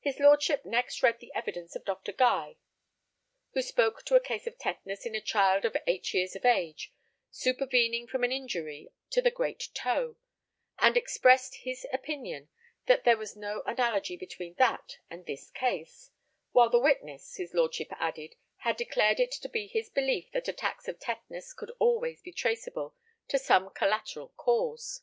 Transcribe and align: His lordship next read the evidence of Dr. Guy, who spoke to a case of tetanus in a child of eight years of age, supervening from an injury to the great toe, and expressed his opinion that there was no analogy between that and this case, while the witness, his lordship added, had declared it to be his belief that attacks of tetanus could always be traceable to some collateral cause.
His 0.00 0.18
lordship 0.20 0.64
next 0.64 1.02
read 1.02 1.18
the 1.20 1.30
evidence 1.34 1.76
of 1.76 1.84
Dr. 1.84 2.12
Guy, 2.12 2.56
who 3.52 3.60
spoke 3.60 4.02
to 4.06 4.14
a 4.14 4.20
case 4.22 4.46
of 4.46 4.56
tetanus 4.56 5.04
in 5.04 5.14
a 5.14 5.20
child 5.20 5.66
of 5.66 5.76
eight 5.86 6.14
years 6.14 6.34
of 6.34 6.46
age, 6.46 6.94
supervening 7.30 8.06
from 8.06 8.24
an 8.24 8.32
injury 8.32 8.90
to 9.10 9.20
the 9.20 9.30
great 9.30 9.68
toe, 9.74 10.16
and 10.78 10.96
expressed 10.96 11.56
his 11.56 11.86
opinion 11.92 12.48
that 12.86 13.04
there 13.04 13.18
was 13.18 13.36
no 13.36 13.60
analogy 13.66 14.16
between 14.16 14.54
that 14.54 14.96
and 15.10 15.26
this 15.26 15.50
case, 15.50 16.10
while 16.52 16.70
the 16.70 16.80
witness, 16.80 17.36
his 17.36 17.52
lordship 17.52 17.88
added, 18.00 18.34
had 18.60 18.78
declared 18.78 19.20
it 19.20 19.32
to 19.32 19.48
be 19.50 19.66
his 19.66 19.90
belief 19.90 20.30
that 20.32 20.48
attacks 20.48 20.88
of 20.88 20.98
tetanus 20.98 21.52
could 21.52 21.70
always 21.78 22.22
be 22.22 22.32
traceable 22.32 22.94
to 23.28 23.38
some 23.38 23.68
collateral 23.74 24.28
cause. 24.38 25.02